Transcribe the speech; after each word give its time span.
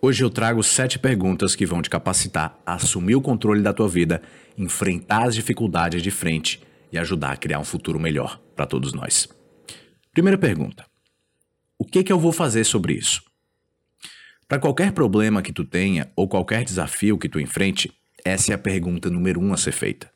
Hoje 0.00 0.22
eu 0.22 0.30
trago 0.30 0.62
sete 0.62 0.96
perguntas 0.96 1.56
que 1.56 1.66
vão 1.66 1.82
te 1.82 1.90
capacitar 1.90 2.56
a 2.64 2.74
assumir 2.74 3.16
o 3.16 3.20
controle 3.20 3.60
da 3.60 3.72
tua 3.72 3.88
vida, 3.88 4.22
enfrentar 4.56 5.26
as 5.26 5.34
dificuldades 5.34 6.00
de 6.00 6.10
frente 6.12 6.62
e 6.92 6.96
ajudar 6.96 7.32
a 7.32 7.36
criar 7.36 7.58
um 7.58 7.64
futuro 7.64 7.98
melhor 7.98 8.40
para 8.54 8.64
todos 8.64 8.92
nós. 8.92 9.28
Primeira 10.12 10.38
pergunta: 10.38 10.86
O 11.76 11.84
que, 11.84 12.04
que 12.04 12.12
eu 12.12 12.18
vou 12.18 12.30
fazer 12.30 12.62
sobre 12.62 12.94
isso? 12.94 13.20
Para 14.46 14.60
qualquer 14.60 14.92
problema 14.92 15.42
que 15.42 15.52
tu 15.52 15.64
tenha 15.64 16.12
ou 16.14 16.28
qualquer 16.28 16.62
desafio 16.62 17.18
que 17.18 17.28
tu 17.28 17.40
enfrente, 17.40 17.92
essa 18.24 18.52
é 18.52 18.54
a 18.54 18.58
pergunta 18.58 19.10
número 19.10 19.40
um 19.40 19.52
a 19.52 19.56
ser 19.56 19.72
feita. 19.72 20.08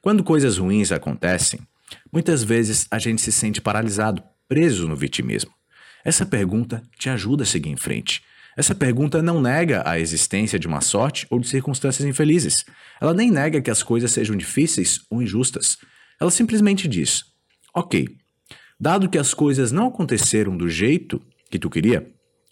Quando 0.00 0.24
coisas 0.24 0.56
ruins 0.56 0.90
acontecem, 0.90 1.60
muitas 2.10 2.42
vezes 2.42 2.86
a 2.90 2.98
gente 2.98 3.20
se 3.20 3.30
sente 3.30 3.60
paralisado, 3.60 4.22
preso 4.48 4.88
no 4.88 4.96
vitimismo. 4.96 5.52
Essa 6.02 6.24
pergunta 6.24 6.82
te 6.98 7.10
ajuda 7.10 7.42
a 7.42 7.46
seguir 7.46 7.68
em 7.68 7.76
frente. 7.76 8.22
Essa 8.58 8.74
pergunta 8.74 9.22
não 9.22 9.40
nega 9.40 9.84
a 9.86 10.00
existência 10.00 10.58
de 10.58 10.66
uma 10.66 10.80
sorte 10.80 11.28
ou 11.30 11.38
de 11.38 11.46
circunstâncias 11.46 12.04
infelizes. 12.04 12.64
Ela 13.00 13.14
nem 13.14 13.30
nega 13.30 13.62
que 13.62 13.70
as 13.70 13.84
coisas 13.84 14.10
sejam 14.10 14.34
difíceis 14.34 15.00
ou 15.08 15.22
injustas. 15.22 15.78
Ela 16.20 16.28
simplesmente 16.32 16.88
diz: 16.88 17.22
Ok, 17.72 18.08
dado 18.78 19.08
que 19.08 19.16
as 19.16 19.32
coisas 19.32 19.70
não 19.70 19.86
aconteceram 19.86 20.56
do 20.56 20.68
jeito 20.68 21.22
que 21.48 21.56
tu 21.56 21.70
queria, 21.70 22.04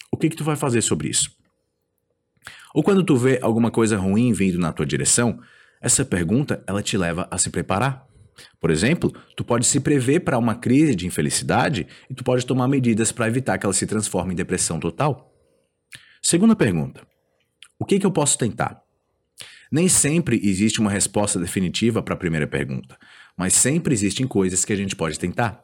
o 0.09 0.17
que, 0.17 0.31
que 0.31 0.37
tu 0.37 0.45
vai 0.45 0.55
fazer 0.55 0.81
sobre 0.81 1.09
isso? 1.09 1.29
Ou 2.73 2.85
quando 2.85 3.03
tu 3.03 3.17
vê 3.17 3.41
alguma 3.43 3.73
coisa 3.73 3.99
ruim 3.99 4.33
vindo 4.33 4.61
na 4.61 4.73
tua 4.73 4.87
direção, 4.87 5.41
essa 5.81 6.05
pergunta 6.05 6.63
ela 6.69 6.85
te 6.85 6.97
leva 6.97 7.27
a 7.33 7.37
se 7.37 7.51
preparar. 7.51 8.07
Por 8.61 8.71
exemplo, 8.71 9.13
tu 9.37 9.43
pode 9.43 9.67
se 9.67 9.81
prever 9.81 10.21
para 10.21 10.39
uma 10.39 10.55
crise 10.55 10.95
de 10.95 11.05
infelicidade 11.05 11.85
e 12.09 12.15
tu 12.15 12.23
pode 12.23 12.47
tomar 12.47 12.69
medidas 12.69 13.11
para 13.11 13.27
evitar 13.27 13.59
que 13.59 13.67
ela 13.67 13.73
se 13.73 13.89
transforme 13.89 14.35
em 14.35 14.37
depressão 14.37 14.79
total. 14.79 15.33
Segunda 16.29 16.57
pergunta: 16.57 17.07
O 17.79 17.85
que, 17.85 18.01
que 18.01 18.05
eu 18.05 18.11
posso 18.11 18.37
tentar? 18.37 18.83
Nem 19.71 19.89
sempre 19.89 20.41
existe 20.43 20.81
uma 20.81 20.91
resposta 20.91 21.39
definitiva 21.39 22.03
para 22.03 22.15
a 22.15 22.17
primeira 22.17 22.49
pergunta, 22.49 22.99
mas 23.37 23.53
sempre 23.53 23.95
existem 23.95 24.27
coisas 24.27 24.65
que 24.65 24.73
a 24.73 24.77
gente 24.77 24.97
pode 24.97 25.21
tentar. 25.21 25.63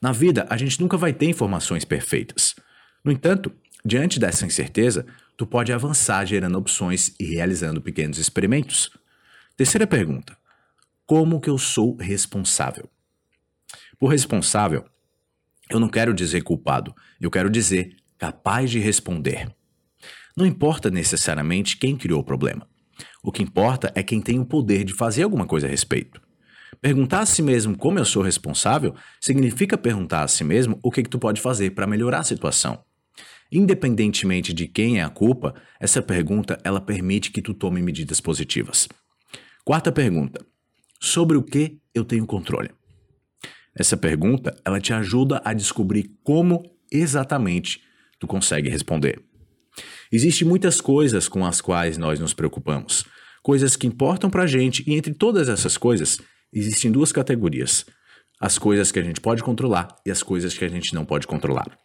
Na 0.00 0.10
vida, 0.10 0.46
a 0.48 0.56
gente 0.56 0.80
nunca 0.80 0.96
vai 0.96 1.12
ter 1.12 1.26
informações 1.26 1.84
perfeitas. 1.84 2.56
No 3.04 3.12
entanto, 3.12 3.52
diante 3.84 4.18
dessa 4.18 4.46
incerteza, 4.46 5.04
tu 5.36 5.46
pode 5.46 5.74
avançar 5.74 6.24
gerando 6.24 6.56
opções 6.56 7.14
e 7.20 7.26
realizando 7.26 7.82
pequenos 7.82 8.16
experimentos. 8.16 8.90
Terceira 9.58 9.86
pergunta: 9.86 10.34
Como 11.04 11.38
que 11.38 11.50
eu 11.50 11.58
sou 11.58 11.94
responsável? 11.96 12.88
Por 13.98 14.08
responsável, 14.08 14.86
eu 15.68 15.78
não 15.78 15.90
quero 15.90 16.14
dizer 16.14 16.42
culpado, 16.44 16.96
eu 17.20 17.30
quero 17.30 17.50
dizer 17.50 17.94
capaz 18.16 18.70
de 18.70 18.78
responder. 18.78 19.54
Não 20.38 20.46
importa 20.46 20.88
necessariamente 20.88 21.76
quem 21.76 21.96
criou 21.96 22.20
o 22.20 22.24
problema. 22.24 22.64
O 23.24 23.32
que 23.32 23.42
importa 23.42 23.90
é 23.92 24.04
quem 24.04 24.20
tem 24.20 24.38
o 24.38 24.44
poder 24.44 24.84
de 24.84 24.94
fazer 24.94 25.24
alguma 25.24 25.44
coisa 25.44 25.66
a 25.66 25.68
respeito. 25.68 26.22
Perguntar 26.80 27.22
a 27.22 27.26
si 27.26 27.42
mesmo 27.42 27.76
como 27.76 27.98
eu 27.98 28.04
sou 28.04 28.22
responsável 28.22 28.94
significa 29.20 29.76
perguntar 29.76 30.22
a 30.22 30.28
si 30.28 30.44
mesmo 30.44 30.78
o 30.80 30.92
que, 30.92 31.02
que 31.02 31.10
tu 31.10 31.18
pode 31.18 31.40
fazer 31.40 31.70
para 31.70 31.88
melhorar 31.88 32.20
a 32.20 32.24
situação. 32.24 32.84
Independentemente 33.50 34.52
de 34.52 34.68
quem 34.68 35.00
é 35.00 35.02
a 35.02 35.08
culpa, 35.08 35.56
essa 35.80 36.00
pergunta 36.00 36.56
ela 36.62 36.80
permite 36.80 37.32
que 37.32 37.42
tu 37.42 37.52
tome 37.52 37.82
medidas 37.82 38.20
positivas. 38.20 38.86
Quarta 39.64 39.90
pergunta: 39.90 40.46
sobre 41.00 41.36
o 41.36 41.42
que 41.42 41.80
eu 41.92 42.04
tenho 42.04 42.24
controle? 42.24 42.70
Essa 43.76 43.96
pergunta 43.96 44.56
ela 44.64 44.80
te 44.80 44.92
ajuda 44.92 45.42
a 45.44 45.52
descobrir 45.52 46.16
como 46.22 46.62
exatamente 46.92 47.82
tu 48.20 48.28
consegue 48.28 48.70
responder. 48.70 49.27
Existem 50.10 50.46
muitas 50.46 50.80
coisas 50.80 51.28
com 51.28 51.44
as 51.44 51.60
quais 51.60 51.98
nós 51.98 52.18
nos 52.18 52.32
preocupamos, 52.32 53.04
coisas 53.42 53.76
que 53.76 53.86
importam 53.86 54.30
para 54.30 54.44
a 54.44 54.46
gente, 54.46 54.82
e 54.86 54.94
entre 54.94 55.12
todas 55.12 55.48
essas 55.48 55.76
coisas, 55.76 56.18
existem 56.52 56.90
duas 56.90 57.12
categorias: 57.12 57.84
as 58.40 58.58
coisas 58.58 58.90
que 58.90 58.98
a 58.98 59.02
gente 59.02 59.20
pode 59.20 59.42
controlar 59.42 59.88
e 60.06 60.10
as 60.10 60.22
coisas 60.22 60.56
que 60.56 60.64
a 60.64 60.68
gente 60.68 60.94
não 60.94 61.04
pode 61.04 61.26
controlar. 61.26 61.78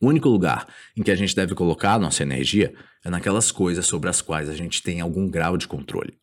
O 0.00 0.08
único 0.08 0.28
lugar 0.28 0.66
em 0.96 1.02
que 1.02 1.10
a 1.10 1.14
gente 1.14 1.36
deve 1.36 1.54
colocar 1.54 1.98
nossa 1.98 2.22
energia 2.22 2.72
é 3.04 3.10
naquelas 3.10 3.52
coisas 3.52 3.86
sobre 3.86 4.08
as 4.08 4.22
quais 4.22 4.48
a 4.48 4.54
gente 4.54 4.82
tem 4.82 5.00
algum 5.00 5.28
grau 5.28 5.56
de 5.56 5.68
controle. 5.68 6.18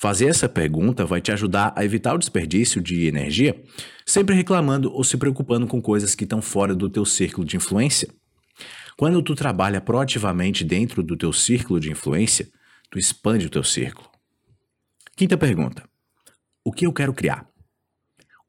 Fazer 0.00 0.26
essa 0.26 0.48
pergunta 0.48 1.04
vai 1.04 1.20
te 1.20 1.32
ajudar 1.32 1.74
a 1.76 1.84
evitar 1.84 2.14
o 2.14 2.18
desperdício 2.18 2.80
de 2.80 3.06
energia, 3.06 3.60
sempre 4.06 4.34
reclamando 4.34 4.92
ou 4.92 5.02
se 5.02 5.16
preocupando 5.16 5.66
com 5.66 5.82
coisas 5.82 6.14
que 6.14 6.24
estão 6.24 6.40
fora 6.40 6.74
do 6.74 6.88
teu 6.88 7.04
círculo 7.04 7.46
de 7.46 7.56
influência. 7.56 8.08
Quando 8.98 9.22
tu 9.22 9.36
trabalha 9.36 9.80
proativamente 9.80 10.64
dentro 10.64 11.04
do 11.04 11.16
teu 11.16 11.32
círculo 11.32 11.78
de 11.78 11.88
influência, 11.88 12.48
tu 12.90 12.98
expande 12.98 13.46
o 13.46 13.48
teu 13.48 13.62
círculo. 13.62 14.08
Quinta 15.16 15.38
pergunta: 15.38 15.84
O 16.64 16.72
que 16.72 16.84
eu 16.84 16.92
quero 16.92 17.14
criar? 17.14 17.46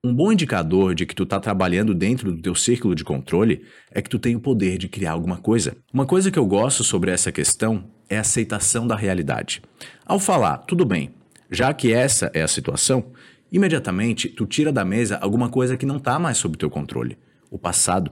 Um 0.03 0.11
bom 0.11 0.31
indicador 0.31 0.95
de 0.95 1.05
que 1.05 1.13
tu 1.13 1.21
está 1.21 1.39
trabalhando 1.39 1.93
dentro 1.93 2.31
do 2.31 2.41
teu 2.41 2.55
círculo 2.55 2.95
de 2.95 3.03
controle 3.03 3.63
é 3.91 4.01
que 4.01 4.09
tu 4.09 4.17
tem 4.17 4.35
o 4.35 4.39
poder 4.39 4.79
de 4.79 4.87
criar 4.87 5.11
alguma 5.11 5.37
coisa. 5.37 5.77
Uma 5.93 6.07
coisa 6.07 6.31
que 6.31 6.39
eu 6.39 6.47
gosto 6.47 6.83
sobre 6.83 7.11
essa 7.11 7.31
questão 7.31 7.91
é 8.09 8.17
a 8.17 8.21
aceitação 8.21 8.87
da 8.87 8.95
realidade. 8.95 9.61
Ao 10.03 10.17
falar, 10.17 10.57
tudo 10.59 10.83
bem, 10.83 11.11
já 11.51 11.71
que 11.75 11.93
essa 11.93 12.31
é 12.33 12.41
a 12.41 12.47
situação, 12.47 13.11
imediatamente 13.51 14.27
tu 14.27 14.47
tira 14.47 14.71
da 14.71 14.83
mesa 14.83 15.17
alguma 15.17 15.47
coisa 15.47 15.77
que 15.77 15.85
não 15.85 15.97
está 15.97 16.17
mais 16.17 16.39
sob 16.39 16.57
teu 16.57 16.71
controle, 16.71 17.19
o 17.51 17.59
passado. 17.59 18.09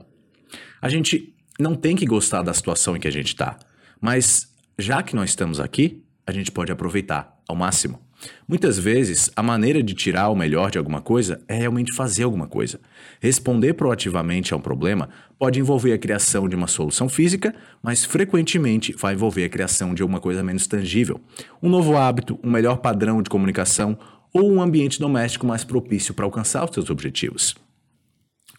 A 0.80 0.88
gente 0.88 1.34
não 1.58 1.74
tem 1.74 1.96
que 1.96 2.06
gostar 2.06 2.42
da 2.42 2.54
situação 2.54 2.96
em 2.96 3.00
que 3.00 3.08
a 3.08 3.12
gente 3.12 3.28
está, 3.28 3.58
mas 4.00 4.48
já 4.78 5.02
que 5.02 5.16
nós 5.16 5.30
estamos 5.30 5.58
aqui, 5.58 6.04
a 6.26 6.32
gente 6.32 6.52
pode 6.52 6.70
aproveitar 6.70 7.36
ao 7.48 7.56
máximo. 7.56 8.00
Muitas 8.46 8.78
vezes, 8.78 9.30
a 9.36 9.42
maneira 9.42 9.82
de 9.82 9.94
tirar 9.94 10.28
o 10.28 10.36
melhor 10.36 10.70
de 10.70 10.78
alguma 10.78 11.00
coisa 11.00 11.40
é 11.46 11.54
realmente 11.54 11.94
fazer 11.94 12.24
alguma 12.24 12.46
coisa. 12.46 12.80
Responder 13.20 13.74
proativamente 13.74 14.52
a 14.52 14.56
um 14.56 14.60
problema 14.60 15.08
pode 15.38 15.60
envolver 15.60 15.92
a 15.92 15.98
criação 15.98 16.48
de 16.48 16.56
uma 16.56 16.66
solução 16.66 17.08
física, 17.08 17.54
mas 17.82 18.04
frequentemente 18.04 18.92
vai 18.92 19.14
envolver 19.14 19.44
a 19.44 19.48
criação 19.48 19.94
de 19.94 20.02
alguma 20.02 20.20
coisa 20.20 20.42
menos 20.42 20.66
tangível. 20.66 21.20
Um 21.62 21.68
novo 21.68 21.96
hábito, 21.96 22.38
um 22.42 22.50
melhor 22.50 22.78
padrão 22.78 23.22
de 23.22 23.30
comunicação 23.30 23.96
ou 24.32 24.50
um 24.52 24.60
ambiente 24.60 24.98
doméstico 24.98 25.46
mais 25.46 25.64
propício 25.64 26.12
para 26.12 26.24
alcançar 26.24 26.64
os 26.64 26.74
seus 26.74 26.90
objetivos. 26.90 27.54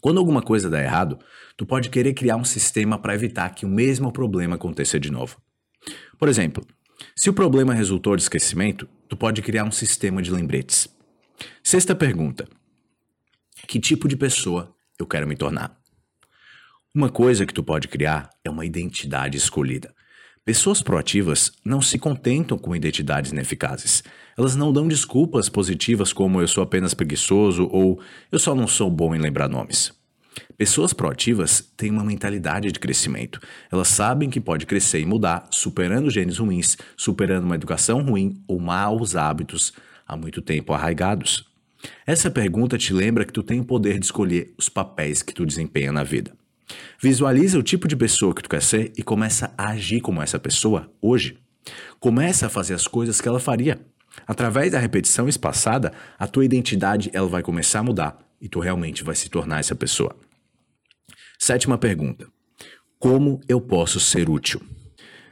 Quando 0.02 0.18
alguma 0.18 0.42
coisa 0.42 0.70
dá 0.70 0.82
errado, 0.82 1.20
tu 1.58 1.66
pode 1.66 1.90
querer 1.90 2.14
criar 2.14 2.38
um 2.38 2.44
sistema 2.44 2.98
para 2.98 3.14
evitar 3.14 3.50
que 3.54 3.66
o 3.66 3.70
mesmo 3.70 4.12
problema 4.12 4.56
aconteça 4.56 5.00
de 5.00 5.12
novo. 5.12 5.42
Por 6.18 6.30
exemplo, 6.30 6.66
se 7.16 7.30
o 7.30 7.34
problema 7.34 7.74
resultou 7.74 8.16
de 8.16 8.22
esquecimento, 8.22 8.88
tu 9.08 9.18
pode 9.18 9.42
criar 9.42 9.66
um 9.66 9.72
sistema 9.72 10.22
de 10.22 10.32
lembretes. 10.32 10.88
Sexta 11.64 11.96
pergunta: 11.96 12.48
Que 13.68 13.80
tipo 13.80 14.08
de 14.08 14.16
pessoa 14.16 14.74
eu 14.98 15.06
quero 15.06 15.28
me 15.28 15.36
tornar? 15.36 15.78
Uma 16.94 17.10
coisa 17.10 17.46
que 17.46 17.54
tu 17.54 17.64
pode 17.64 17.88
criar 17.88 18.30
é 18.44 18.50
uma 18.50 18.66
identidade 18.66 19.38
escolhida. 19.38 19.94
Pessoas 20.46 20.82
proativas 20.82 21.52
não 21.64 21.82
se 21.82 22.00
contentam 22.00 22.58
com 22.58 22.76
identidades 22.76 23.32
ineficazes. 23.32 24.04
Elas 24.38 24.56
não 24.56 24.74
dão 24.74 24.88
desculpas 24.88 25.50
positivas 25.50 26.12
como 26.12 26.42
eu 26.42 26.48
sou 26.48 26.64
apenas 26.64 26.94
preguiçoso 26.94 27.68
ou 27.72 28.00
eu 28.32 28.40
só 28.40 28.56
não 28.56 28.68
sou 28.68 28.90
bom 28.90 29.14
em 29.14 29.20
lembrar 29.20 29.48
nomes. 29.48 29.92
Pessoas 30.58 30.94
proativas 30.94 31.72
têm 31.78 31.92
uma 31.92 32.04
mentalidade 32.04 32.72
de 32.72 32.80
crescimento. 32.80 33.40
Elas 33.72 33.90
sabem 33.90 34.30
que 34.30 34.40
pode 34.40 34.66
crescer 34.66 35.00
e 35.00 35.06
mudar, 35.06 35.48
superando 35.52 36.10
genes 36.10 36.38
ruins, 36.38 36.78
superando 36.98 37.44
uma 37.44 37.56
educação 37.56 38.02
ruim 38.04 38.42
ou 38.48 38.60
maus 38.60 39.16
hábitos 39.16 39.74
há 40.08 40.18
muito 40.18 40.42
tempo 40.42 40.74
arraigados. 40.74 41.48
Essa 42.06 42.30
pergunta 42.30 42.78
te 42.78 42.94
lembra 42.94 43.26
que 43.26 43.34
tu 43.34 43.44
tem 43.44 43.60
o 43.60 43.66
poder 43.66 44.00
de 44.00 44.06
escolher 44.06 44.54
os 44.58 44.68
papéis 44.68 45.22
que 45.22 45.34
tu 45.34 45.46
desempenha 45.46 45.92
na 45.92 46.04
vida. 46.04 46.39
Visualiza 47.02 47.58
o 47.58 47.64
tipo 47.64 47.88
de 47.88 47.96
pessoa 47.96 48.34
que 48.34 48.44
tu 48.44 48.50
quer 48.50 48.62
ser 48.62 48.92
e 48.98 49.04
começa 49.04 49.54
a 49.58 49.70
agir 49.70 50.02
como 50.02 50.22
essa 50.22 50.40
pessoa 50.40 50.92
hoje. 51.02 51.38
Começa 52.00 52.48
a 52.48 52.50
fazer 52.50 52.74
as 52.74 52.88
coisas 52.88 53.22
que 53.22 53.28
ela 53.28 53.40
faria. 53.40 53.80
Através 54.28 54.72
da 54.72 54.80
repetição 54.80 55.28
espaçada, 55.28 55.94
a 56.18 56.28
tua 56.28 56.46
identidade 56.46 57.10
ela 57.14 57.28
vai 57.28 57.42
começar 57.42 57.80
a 57.80 57.84
mudar 57.84 58.20
e 58.42 58.48
tu 58.48 58.60
realmente 58.60 59.04
vai 59.04 59.16
se 59.16 59.30
tornar 59.30 59.60
essa 59.60 59.76
pessoa. 59.76 60.16
Sétima 61.38 61.78
pergunta: 61.78 62.28
Como 62.98 63.40
eu 63.48 63.62
posso 63.62 64.00
ser 64.00 64.30
útil? 64.30 64.62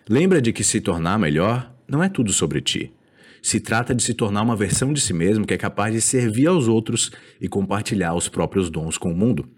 Lembra 0.09 0.41
de 0.41 0.53
que 0.53 0.63
se 0.63 0.79
tornar 0.79 1.19
melhor 1.19 1.73
não 1.87 2.03
é 2.03 2.09
tudo 2.09 2.31
sobre 2.31 2.61
ti. 2.61 2.93
Se 3.41 3.59
trata 3.59 3.93
de 3.93 4.03
se 4.03 4.13
tornar 4.13 4.41
uma 4.41 4.55
versão 4.55 4.91
de 4.91 4.99
si 4.99 5.13
mesmo 5.13 5.45
que 5.45 5.53
é 5.53 5.57
capaz 5.57 5.93
de 5.93 6.01
servir 6.01 6.47
aos 6.47 6.67
outros 6.67 7.11
e 7.39 7.47
compartilhar 7.47 8.13
os 8.13 8.27
próprios 8.27 8.69
dons 8.69 8.97
com 8.97 9.11
o 9.11 9.15
mundo. 9.15 9.49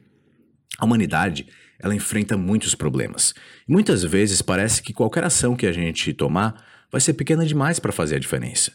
A 0.79 0.85
humanidade, 0.85 1.47
ela 1.77 1.93
enfrenta 1.93 2.37
muitos 2.37 2.73
problemas. 2.73 3.33
Muitas 3.67 4.03
vezes 4.03 4.41
parece 4.41 4.81
que 4.81 4.93
qualquer 4.93 5.23
ação 5.23 5.55
que 5.55 5.67
a 5.67 5.71
gente 5.71 6.13
tomar 6.13 6.65
vai 6.91 7.01
ser 7.01 7.13
pequena 7.13 7.45
demais 7.45 7.79
para 7.79 7.91
fazer 7.91 8.15
a 8.15 8.19
diferença. 8.19 8.71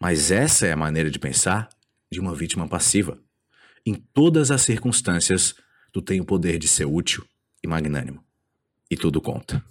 Mas 0.00 0.30
essa 0.30 0.66
é 0.66 0.72
a 0.72 0.76
maneira 0.76 1.10
de 1.10 1.18
pensar 1.18 1.68
de 2.10 2.20
uma 2.20 2.34
vítima 2.34 2.68
passiva. 2.68 3.18
Em 3.84 3.94
todas 3.94 4.50
as 4.50 4.62
circunstâncias, 4.62 5.54
tu 5.92 6.02
tem 6.02 6.20
o 6.20 6.24
poder 6.24 6.58
de 6.58 6.68
ser 6.68 6.84
útil 6.84 7.24
e 7.62 7.68
magnânimo. 7.68 8.22
E 8.90 8.96
tudo 8.96 9.20
conta. 9.20 9.64